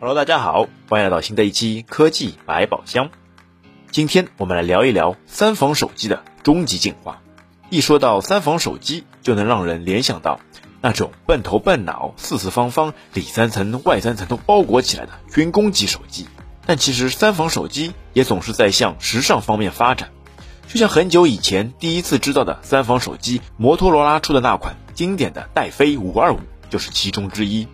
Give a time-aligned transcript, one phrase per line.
[0.00, 3.10] Hello，大家好，欢迎来到新的一期科技百宝箱。
[3.90, 7.20] 今天我们来聊一聊三防手机的终极进化。
[7.68, 10.38] 一说到三防手机，就能让人联想到
[10.80, 16.28] 那种笨头笨脑、四四方方、里三层外三层都包裹起来的军工级手机。
[16.64, 20.10] 但其实三防手机也总是在向时尚方面发展。
[20.68, 26.38] 就像很久以前第一次知道的三防手机，摩托罗拉出的那款经典的戴飞五二五
[26.70, 27.66] 就是其中之一。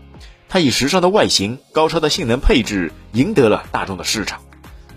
[0.55, 4.41] 它以时尚的外形、高超的性能配置赢得了大众的市场。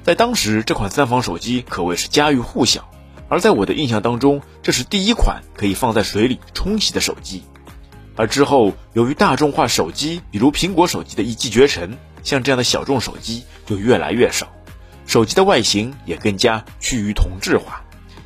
[0.04, 2.88] 在当时，这款三防手机可谓是家喻户晓。
[3.28, 7.42] 而在我的印象当中，这是第一款可以放在水里冲洗的手机。
[8.16, 14.46] 而之后，由于大众化手机，比如苹果手机的一骑绝尘，像这样的小众手机就越来越少，
[15.08, 17.84] 手机的外形也更加趋于同质化，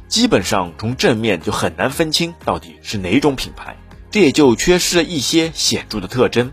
[0.10, 3.78] 基本上从正面就很难分清到底是哪种品牌，
[4.12, 6.52] 这也就缺失了一些显著的特征。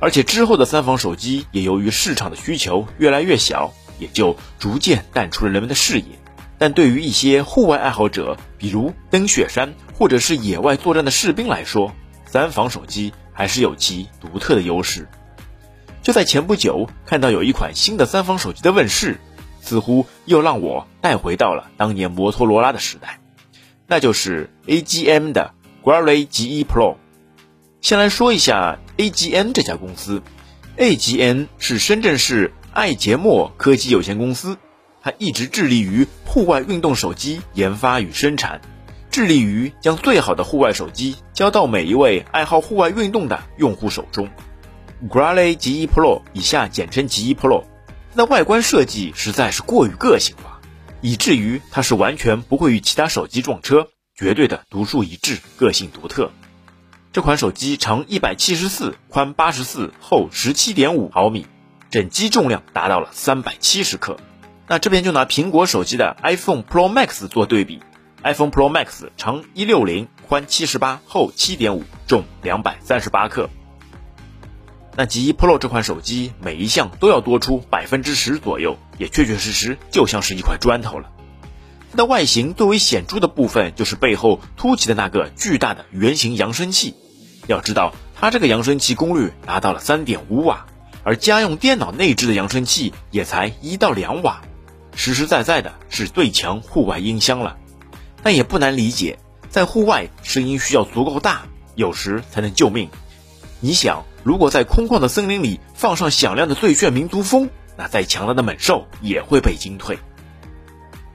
[0.00, 6.04] 而且之后的三防手机也由于市场的需求越来越小，也就逐渐淡出了人们的视野。
[6.56, 11.92] 但对于一些户外爱好者，比如登雪山或者是野外作战的士兵来说，
[12.26, 15.08] 三防手机还是有其独特的优势。
[16.02, 19.20] 就在前不久，看到有一款新的三防手机的问世，
[19.60, 23.20] 似乎又让我带回到了当年摩托罗拉的时代，
[23.86, 26.96] 那就是 AGM 的 Gorilla G1 Pro。
[27.80, 30.22] 先来说一下 AGN 这家公司
[30.76, 34.58] ，AGN 是深圳市爱杰墨科技有限公司，
[35.00, 38.60] 它一直致力于户外运动手机研发与生产，
[39.12, 44.28] 致力于将最好的户外手机交到每一位爱好户外运动的用户手中。
[45.08, 47.62] Gorilla G1 Pro 以下简称 G1 Pro，
[48.10, 50.60] 它的外观设计实在是过于个性化，
[51.02, 56.32] 以至于它是完全不会与其他手机撞车，绝对的独树一帜，个性独特。
[57.10, 61.46] 这款手机长一百七十四，宽八十四，厚十七点五毫米，
[61.90, 64.18] 整机重量达到了三百七十克。
[64.66, 67.80] 那这边就拿苹果手机的 iPhone Pro Max 做对比
[68.22, 73.48] ，iPhone Pro Max 长一六零，宽七十八，厚七点五，重两百三十八克。
[74.94, 81.10] 那 G1 Pro 这款手机每一项都要多出百分之十左右，也确确实实就像是一块砖头了。
[81.90, 86.94] 它的外形最为显著的部分就是背后凸起的那个巨大的圆形扬声器。
[87.46, 90.66] 要知道，它这个扬声器功率达到了三点五瓦，
[91.02, 94.42] 而家用电脑内置的扬声器也才一到两瓦，
[94.94, 97.56] 实实在在的是最强户外音箱了。
[98.22, 99.18] 但也不难理解，
[99.48, 102.90] 在户外声音需要足够大，有时才能救命。
[103.60, 109.98] 你想，如果在空旷的森林里放上响亮的最炫民族风，那再强大的猛兽也会被惊退。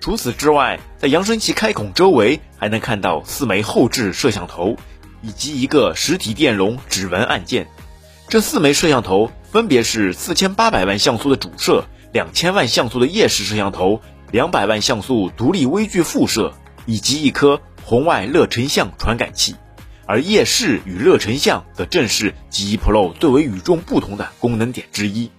[0.03, 4.75] 除此之外，在扬声器开孔周围还能看到四枚后置摄像头。
[5.21, 7.69] 以及一个实体电容指纹按键，
[8.27, 16.53] 这四枚摄像头分别是四千八百万像素的主摄、两千万像素的夜视摄像头、两百万像素独立微距副摄，
[16.85, 19.55] 以及一颗红外热成像传感器。
[20.05, 25.31] 而夜视与热成像则正是 G1 Pro 最为与众不同的功能点之一。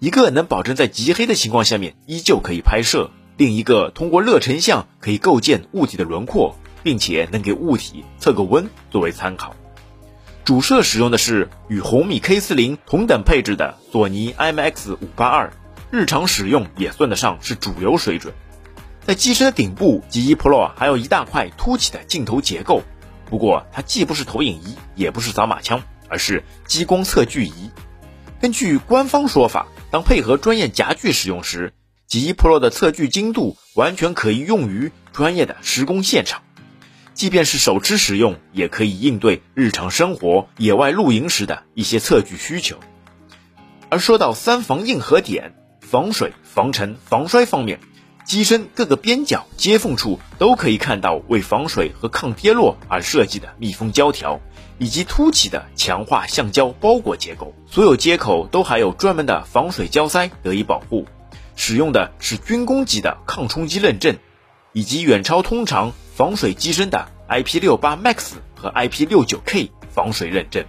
[0.00, 6.56] 一个能保证在极黑的情况下面依旧可以拍摄，另一个通过热成像可以构建物体的轮廓。
[6.82, 9.54] 并且能给物体测个温作为参考。
[10.44, 15.52] 主摄使用的是与红米 K 四零同等配置的索尼 IMX 五八二，
[15.92, 18.34] 日常使用也算得上是主流水准。
[19.06, 22.82] 在机身的顶部，G1 Pro 还有一大块凸起的镜头结构，
[23.30, 27.70] 不过它既不是投影仪，也不是扫码枪，而是激光测距仪。
[28.40, 31.72] 根据官方说法，当配合专业夹具使用时
[32.12, 36.42] ，G1 Pro 的测距精度完全可以用于专业的施工现场。
[37.14, 42.76] 即便是手持使用，也可以应对日常生活、野外露营时的一些测距需求。
[43.88, 47.80] 而说到三防硬核点，防水、防尘、防摔方面，
[48.26, 54.38] 机身各个边角接缝处都可以看到为防水和抗跌落而设计的密封胶条，
[54.76, 57.54] 以及凸起的强化橡胶包裹结构。
[57.66, 61.06] 所有接口都还有专门的防水胶塞得以保护，
[61.56, 64.16] 使用的是军工级的抗冲击认证，
[64.72, 65.92] 以及远超通常。
[66.14, 70.62] 防水机身的 IP68 Max 和 IP69K 防水认证，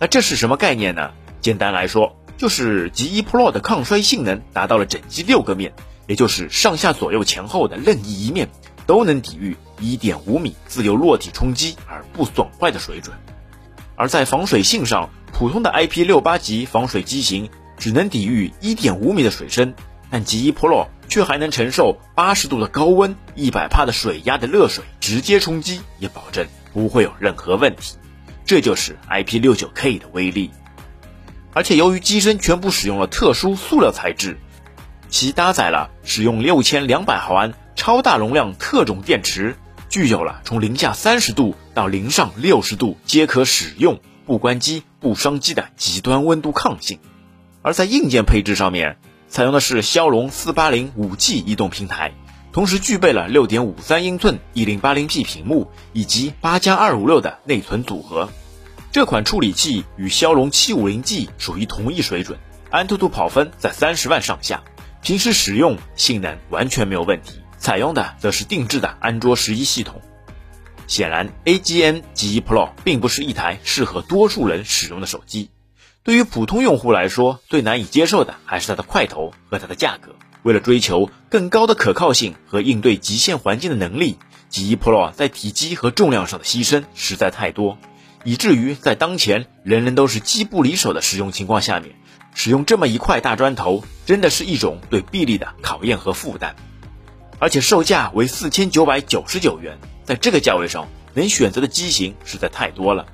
[0.00, 1.12] 那这是什么概念呢？
[1.40, 5.72] 简单来说，就是 G1 Pro 的抗摔性能达到了整机六个面，
[6.08, 8.48] 也就是上下左右前后的任意一面
[8.84, 13.16] 都能抵御1.5米自由落体冲击而不损坏的水准。
[13.94, 17.48] 而在防水性上，普通的 IP68 级防水机型
[17.78, 19.72] 只能抵御1.5米的水深，
[20.10, 20.88] 但 G1 Pro。
[21.10, 27.96] 却还能承受八十度的高温、一百帕的水压的热水直接冲击，也保证不会有任何问题。
[28.44, 30.50] 这就是 IP69K 的威力。
[31.54, 34.38] 而且由于机身全部使用了特殊塑料材质，
[35.08, 39.56] 其搭载了使用六千两百毫安超大容量特种电池，
[39.88, 46.98] 具有了从零下三十度到零上六十度皆可使用、不关机不伤机的极端温度抗性。
[47.62, 52.12] 而在硬件配置上面，采用的是骁龙四八零五 G 移动平台，
[52.50, 58.30] 同时具备了六点五三英寸一零八零 P 屏幕以及八加二五六的内存组合。
[58.90, 62.38] 这款处理器与骁龙七五零 G 属于同一水准，
[62.70, 64.62] 安兔兔跑分在三十万上下。
[65.02, 70.00] 平时使用性能完全没有问题，采用的则是定制的安卓十一系统。
[70.86, 75.50] 显然，AGN G 一 Pro 并不是一台适合多数人使用的手机。
[76.08, 80.14] 对于普通用户来说，最难以接受的还是它的块头和它的价格。
[80.42, 84.16] 为了追求更高的可靠性和应对极限环境的能力，
[84.48, 87.76] 极 Pro 在体积和重量上的牺牲实在太多，
[88.24, 91.94] 以至于在当前人人都是机不离手的使用情况下面。
[92.32, 96.54] 使用这么一块大砖头，真的是一种对臂力的考验和负担，
[97.38, 103.04] 而且售价为四千九百九十九元，在这个价位上能选择的机型实在太多了。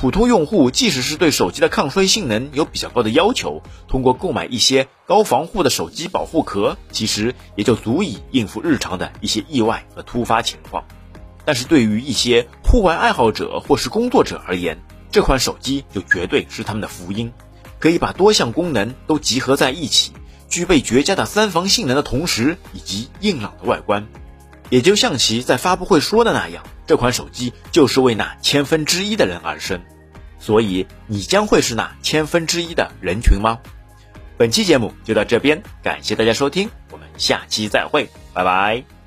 [0.00, 10.84] 普通用户即使是对手机的抗摔性能有比较高的要求，通过购买一些高防护的手机保护壳，其实也就足以应付日常的一些意外和突发情况。
[11.44, 14.78] 但是对于一些户外爱好者或是工作者而言，
[15.12, 17.30] 这款手机就绝对是他们的福音。
[17.78, 20.12] 可以把多项功能都集合在一起，
[20.48, 24.08] 具备绝佳的三防性能的同时，以及硬朗的外观，
[24.70, 29.82] 也就像其在发布会说的那样，这款手机就是为那千分之一的人而生。
[30.38, 33.58] 所以，你将会是那千分之一的人群吗？
[34.38, 38.99] 本期节目就到这边，感谢大家收听，我们下期再会，拜拜。